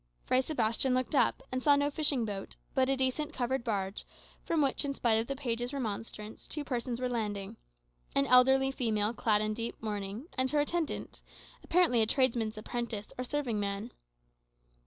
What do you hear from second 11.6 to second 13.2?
apparently a tradesman's apprentice,